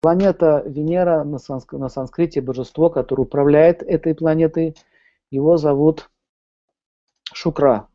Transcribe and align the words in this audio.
планета 0.00 0.62
Венера 0.66 1.24
на, 1.24 1.38
санск... 1.38 1.72
на 1.72 1.88
санскрите 1.88 2.40
божество, 2.40 2.90
которое 2.90 3.22
управляет 3.22 3.82
этой 3.82 4.14
планетой, 4.14 4.76
его 5.30 5.56
зовут 5.56 6.10
Шукра. 7.32 7.88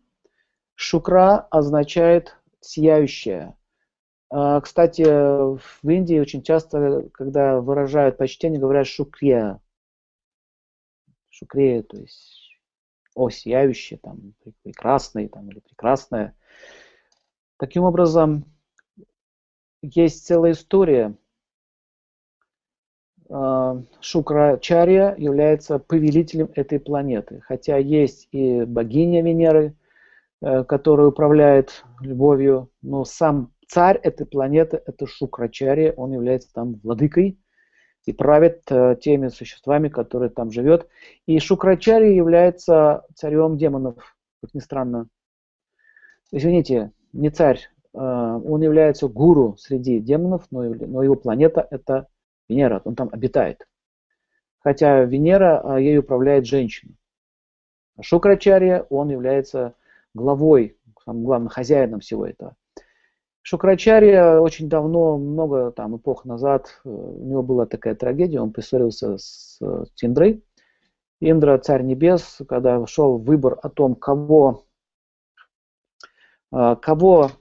Шукра 0.75 1.47
означает 1.51 2.37
сияющая. 2.61 3.57
А, 4.29 4.59
кстати, 4.61 5.03
в 5.03 5.89
Индии 5.89 6.19
очень 6.19 6.41
часто, 6.41 7.09
когда 7.13 7.59
выражают 7.61 8.17
почтение, 8.17 8.59
говорят 8.59 8.87
шукрия. 8.87 9.61
Шукрия, 11.29 11.83
то 11.83 11.97
есть 11.97 12.45
о, 13.13 13.29
сияющая, 13.29 13.97
там, 13.97 14.33
прекрасный, 14.63 15.27
там, 15.29 15.49
или 15.49 15.59
прекрасная. 15.59 16.35
Таким 17.57 17.83
образом, 17.83 18.45
есть 19.81 20.25
целая 20.25 20.53
история. 20.53 21.15
А, 23.29 23.81
Шукрачарья 24.01 25.15
является 25.17 25.79
повелителем 25.79 26.49
этой 26.55 26.79
планеты. 26.79 27.41
Хотя 27.41 27.77
есть 27.77 28.27
и 28.31 28.63
богиня 28.65 29.23
Венеры, 29.23 29.75
э, 30.41 30.63
которая 30.63 31.07
управляет 31.07 31.83
любовью, 32.01 32.69
но 32.81 33.03
сам 33.05 33.51
царь 33.67 33.97
этой 33.97 34.25
планеты– 34.25 34.81
это 34.85 35.07
Шукрачарья, 35.07 35.93
он 35.93 36.13
является 36.13 36.53
там 36.53 36.75
владыкой 36.83 37.39
и 38.05 38.13
правит 38.13 38.61
э, 38.69 38.95
теми 39.01 39.29
существами, 39.29 39.89
которые 39.89 40.29
там 40.29 40.51
живет. 40.51 40.87
И 41.25 41.39
Шукрачарья 41.39 42.11
является 42.11 43.05
царем 43.15 43.57
демонов, 43.57 43.95
как 44.41 44.53
ни 44.53 44.59
странно. 44.59 45.07
Извините, 46.31 46.91
не 47.11 47.31
царь, 47.31 47.59
э, 47.93 47.97
он 47.97 48.61
является 48.61 49.07
гуру 49.07 49.55
среди 49.57 49.99
демонов, 49.99 50.45
но, 50.51 50.63
но 50.63 51.01
его 51.01 51.15
планета– 51.15 51.67
это 51.71 52.07
Венера, 52.47 52.81
он 52.85 52.95
там 52.95 53.09
обитает. 53.11 53.67
Хотя 54.59 55.03
Венера, 55.03 55.61
э, 55.63 55.81
ей 55.81 55.97
управляет 55.99 56.45
женщина. 56.45 56.93
А 57.97 58.03
Шукрачарья, 58.03 58.85
он 58.89 59.09
является 59.09 59.75
главой, 60.13 60.77
самым 61.03 61.23
главным 61.23 61.49
хозяином 61.49 61.99
всего 61.99 62.25
этого. 62.25 62.55
Шукрачарья 63.41 64.39
очень 64.39 64.69
давно, 64.69 65.17
много 65.17 65.71
там 65.71 65.97
эпох 65.97 66.25
назад, 66.25 66.81
э, 66.83 66.89
у 66.89 67.25
него 67.25 67.43
была 67.43 67.65
такая 67.65 67.95
трагедия, 67.95 68.41
он 68.41 68.51
поссорился 68.51 69.17
с 69.17 69.59
Тиндрой. 69.95 70.43
Индра, 71.21 71.57
царь 71.59 71.83
небес, 71.83 72.41
когда 72.47 72.85
шел 72.87 73.17
выбор 73.17 73.57
о 73.61 73.69
том, 73.69 73.95
кого, 73.95 74.65
э, 76.51 76.75
кого 76.81 77.31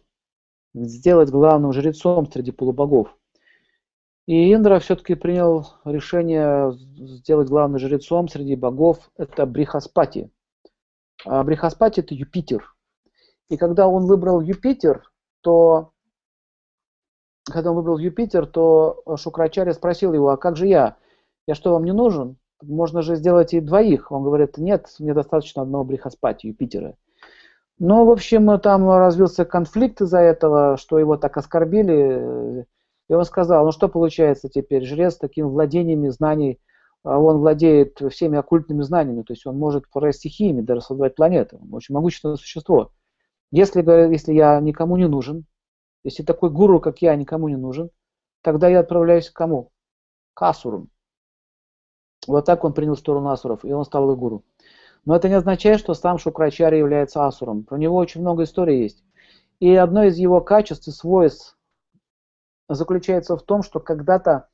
сделать 0.75 1.31
главным 1.31 1.73
жрецом 1.73 2.31
среди 2.31 2.53
полубогов. 2.53 3.17
И 4.27 4.55
Индра 4.55 4.79
все-таки 4.79 5.15
принял 5.15 5.67
решение 5.85 6.73
сделать 6.73 7.49
главным 7.49 7.79
жрецом 7.79 8.29
среди 8.29 8.57
богов, 8.57 9.11
это 9.17 9.45
Брихаспати. 9.45 10.31
А 11.27 11.43
Брихаспати 11.45 12.01
это 12.01 12.15
Юпитер. 12.15 12.75
И 13.51 13.57
когда 13.57 13.87
он 13.87 14.07
выбрал 14.07 14.41
Юпитер, 14.41 15.11
то 15.43 15.93
когда 17.45 17.71
он 17.71 17.77
выбрал 17.77 17.99
Юпитер, 17.99 18.47
то 18.47 19.03
Шукрачаря 19.17 19.75
спросил 19.75 20.15
его, 20.15 20.31
а 20.31 20.39
как 20.39 20.57
же 20.57 20.67
я? 20.67 20.97
Я 21.47 21.55
что, 21.55 21.73
вам 21.73 21.85
не 21.85 21.93
нужен? 21.93 22.39
Можно 22.63 23.03
же 23.03 23.17
сделать 23.17 23.53
и 23.53 23.61
двоих. 23.61 24.11
Он 24.11 24.23
говорит, 24.23 24.57
нет, 24.57 24.89
мне 24.99 25.13
достаточно 25.13 25.63
одного 25.63 25.85
брихаспати, 25.85 26.47
Юпитера. 26.47 26.97
Ну, 27.79 28.07
в 28.07 28.11
общем, 28.11 28.59
там 28.61 28.89
развился 28.89 29.45
конфликт 29.45 30.01
из-за 30.01 30.21
этого, 30.21 30.79
что 30.79 30.99
его 30.99 31.19
так 31.19 31.37
оскорбили. 31.37 32.67
И 33.09 33.13
он 33.13 33.25
сказал, 33.25 33.65
ну 33.65 33.73
что 33.73 33.89
получается 33.89 34.49
теперь, 34.49 34.85
жрец 34.85 35.15
с 35.15 35.19
такими 35.19 35.47
владениями 35.47 36.09
знаний, 36.09 36.61
а 37.03 37.19
он 37.19 37.39
владеет 37.39 38.01
всеми 38.11 38.39
оккультными 38.39 38.83
знаниями, 38.83 39.23
то 39.23 39.35
есть 39.35 39.47
он 39.47 39.59
может 39.59 39.87
управлять 39.87 40.17
стихиями, 40.17 40.63
даже 40.63 40.81
создавать 40.81 41.15
планеты. 41.15 41.59
Он 41.61 41.75
очень 41.75 41.95
могущественное 41.95 42.37
существо. 42.37 42.93
Если, 43.51 43.83
если 44.11 44.33
я 44.33 44.59
никому 44.61 44.97
не 44.97 45.07
нужен, 45.07 45.45
если 46.03 46.23
такой 46.23 46.51
гуру, 46.51 46.81
как 46.81 47.03
я, 47.03 47.15
никому 47.15 47.49
не 47.49 47.57
нужен, 47.57 47.91
тогда 48.43 48.69
я 48.69 48.81
отправляюсь 48.81 49.31
к 49.31 49.35
кому? 49.35 49.71
К 50.33 50.49
асурам. 50.49 50.89
Вот 52.27 52.47
так 52.47 52.65
он 52.65 52.73
принял 52.73 52.97
сторону 52.97 53.29
асуров, 53.29 53.65
и 53.65 53.73
он 53.73 53.85
стал 53.85 54.11
их 54.11 54.19
гуру. 54.19 54.45
Но 55.05 55.15
это 55.15 55.29
не 55.29 55.35
означает, 55.35 55.81
что 55.81 55.93
сам 55.93 56.17
Шукрачарья 56.17 56.79
является 56.79 57.27
асуром. 57.27 57.65
Про 57.65 57.77
него 57.77 57.97
очень 57.97 58.23
много 58.23 58.45
историй 58.45 58.83
есть. 58.83 59.05
И 59.61 59.75
одно 59.75 60.05
из 60.05 60.17
его 60.17 60.41
качеств 60.41 60.89
и 60.89 60.91
свойств 60.91 61.54
заключается 62.69 63.37
в 63.37 63.43
том, 63.43 63.63
что 63.63 63.81
когда-то, 63.81 64.49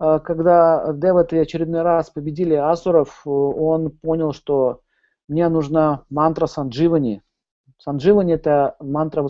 э, 0.00 0.20
когда 0.24 0.92
деваты 0.92 1.40
очередной 1.40 1.82
раз 1.82 2.10
победили 2.10 2.54
асуров, 2.54 3.26
он 3.26 3.90
понял, 3.90 4.32
что 4.32 4.82
мне 5.28 5.48
нужна 5.48 6.04
мантра 6.10 6.46
Сандживани. 6.46 7.22
Сандживани– 7.78 8.32
это 8.34 8.76
мантра, 8.80 9.28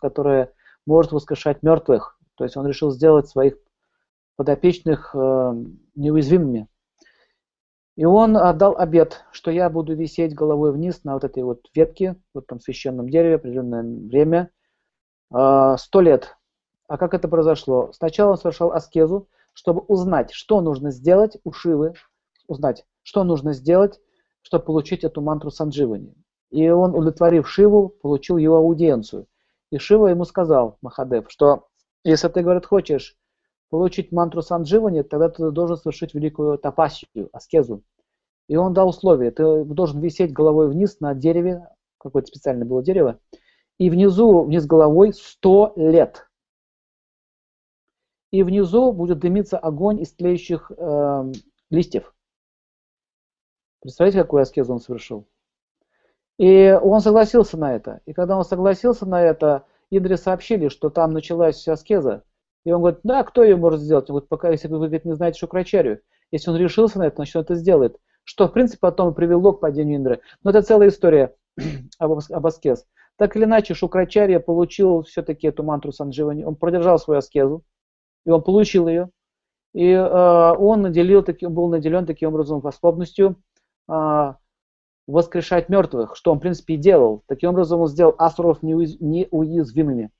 которая 0.00 0.52
может 0.86 1.12
воскрешать 1.12 1.62
мертвых. 1.62 2.18
То 2.36 2.44
есть 2.44 2.56
он 2.56 2.66
решил 2.66 2.90
сделать 2.90 3.28
своих 3.28 3.56
подопечных 4.36 5.14
э, 5.14 5.52
неуязвимыми. 5.96 6.68
И 7.96 8.04
он 8.04 8.36
отдал 8.36 8.76
обет, 8.78 9.24
что 9.32 9.50
я 9.50 9.68
буду 9.68 9.96
висеть 9.96 10.32
головой 10.32 10.72
вниз 10.72 11.02
на 11.02 11.14
вот 11.14 11.24
этой 11.24 11.42
вот 11.42 11.66
ветке, 11.74 12.14
вот 12.32 12.46
там 12.46 12.60
священном 12.60 13.08
дереве 13.08 13.34
определенное 13.34 13.82
время, 13.82 14.50
э, 15.34 15.76
сто 15.76 16.00
лет. 16.00 16.37
А 16.88 16.98
как 16.98 17.14
это 17.14 17.28
произошло? 17.28 17.92
Сначала 17.92 18.32
он 18.32 18.38
совершал 18.38 18.72
аскезу, 18.72 19.28
чтобы 19.52 19.82
узнать, 19.82 20.32
что 20.32 20.60
нужно 20.60 20.90
сделать 20.90 21.38
у 21.44 21.52
Шивы, 21.52 21.94
узнать, 22.48 22.84
что 23.02 23.22
нужно 23.22 23.52
сделать, 23.52 24.00
чтобы 24.42 24.64
получить 24.64 25.04
эту 25.04 25.20
мантру 25.20 25.50
Сандживани. 25.50 26.14
И 26.50 26.68
он, 26.68 26.90
удовлетворив 26.90 27.48
Шиву, 27.48 27.88
получил 27.88 28.38
его 28.38 28.56
аудиенцию– 28.56 29.26
и 29.70 29.78
Шива 29.78 30.08
ему 30.08 30.24
сказал, 30.24 30.78
Махадев, 30.80 31.26
что 31.28 31.66
если 32.04 32.28
ты, 32.28 32.42
говорит, 32.42 32.64
хочешь 32.64 33.16
получить 33.70 34.12
мантру 34.12 34.40
Сандживани, 34.40 35.02
тогда 35.02 35.28
ты 35.28 35.50
должен 35.50 35.76
совершить 35.76 36.14
великую 36.14 36.58
тапасию, 36.58 37.28
аскезу. 37.32 37.82
И 38.48 38.56
он 38.56 38.72
дал 38.72 38.88
условие, 38.88 39.30
ты 39.30 39.64
должен 39.64 40.00
висеть 40.00 40.32
головой 40.32 40.68
вниз 40.68 41.00
на 41.00 41.14
дереве, 41.14 41.68
какое-то 41.98 42.28
специальное 42.28 42.66
было 42.66 42.82
дерево, 42.82 43.18
и 43.76 43.90
внизу, 43.90 44.42
вниз 44.42 44.64
головой 44.64 45.12
100 45.12 45.74
лет. 45.76 46.27
И 48.30 48.42
внизу 48.42 48.92
будет 48.92 49.18
дымиться 49.20 49.58
огонь 49.58 50.00
из 50.00 50.12
тлеющих 50.12 50.70
э, 50.76 51.32
листьев. 51.70 52.14
Представляете, 53.80 54.22
какую 54.22 54.42
аскезу 54.42 54.74
он 54.74 54.80
совершил? 54.80 55.26
И 56.38 56.78
он 56.82 57.00
согласился 57.00 57.56
на 57.56 57.74
это. 57.74 58.00
И 58.06 58.12
когда 58.12 58.36
он 58.36 58.44
согласился 58.44 59.06
на 59.06 59.22
это, 59.22 59.64
Индре 59.90 60.16
сообщили, 60.16 60.68
что 60.68 60.90
там 60.90 61.12
началась 61.12 61.66
аскеза. 61.66 62.22
И 62.64 62.72
он 62.72 62.80
говорит, 62.80 63.00
да, 63.02 63.24
кто 63.24 63.42
ее 63.42 63.56
может 63.56 63.80
сделать? 63.80 64.10
Он 64.10 64.14
говорит, 64.14 64.28
пока, 64.28 64.50
если 64.50 64.68
вы 64.68 64.76
говорит, 64.76 65.04
не 65.04 65.14
знаете 65.14 65.38
Шукрачарию. 65.38 66.00
Если 66.30 66.50
он 66.50 66.56
решился 66.56 66.98
на 66.98 67.06
это, 67.06 67.16
значит 67.16 67.36
он 67.36 67.42
это 67.42 67.54
сделает. 67.54 67.96
Что, 68.24 68.46
в 68.46 68.52
принципе, 68.52 68.78
потом 68.80 69.14
привело 69.14 69.52
к 69.52 69.60
падению 69.60 69.96
Индры. 69.96 70.20
Но 70.42 70.50
это 70.50 70.62
целая 70.62 70.90
история 70.90 71.34
об, 71.98 72.18
об 72.30 72.46
аскез. 72.46 72.86
Так 73.16 73.34
или 73.36 73.44
иначе, 73.44 73.74
Шукрачария 73.74 74.38
получил 74.38 75.02
все-таки 75.02 75.46
эту 75.46 75.62
мантру 75.62 75.92
Сандживани. 75.92 76.44
Он 76.44 76.54
продержал 76.54 76.98
свою 76.98 77.18
аскезу, 77.18 77.64
и 78.28 78.30
он 78.30 78.42
получил 78.42 78.88
ее. 78.88 79.08
И 79.72 79.90
э, 79.90 80.52
он 80.58 80.82
наделил, 80.82 81.22
таким, 81.22 81.54
был 81.54 81.68
наделен 81.68 82.04
таким 82.04 82.28
образом 82.28 82.60
способностью 82.60 83.36
э, 83.88 84.34
воскрешать 85.06 85.70
мертвых, 85.70 86.14
что 86.14 86.32
он, 86.32 86.38
в 86.38 86.42
принципе, 86.42 86.74
и 86.74 86.76
делал. 86.76 87.22
Таким 87.26 87.50
образом, 87.50 87.80
он 87.80 87.88
сделал 87.88 88.14
асуров 88.18 88.62
неуязвимыми. 88.62 90.10